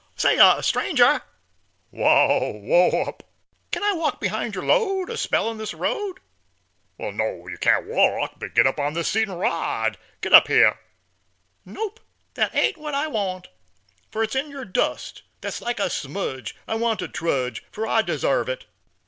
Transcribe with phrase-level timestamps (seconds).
[0.15, 1.21] "Say y, stranger!"
[1.91, 3.21] "Wal, whoap."
[3.69, 6.19] "Ken I walk behind your load A spell in this road?"
[6.97, 10.47] "Wal, no, yer can't walk, but git Up on this seat an' ride; git up
[10.47, 10.79] hyer."
[11.67, 11.99] "Nop,
[12.33, 13.49] that ain't what I want,
[14.09, 18.01] Fur it's in yer dust, that's like a smudge, I want to trudge, for I
[18.01, 18.65] desarve it."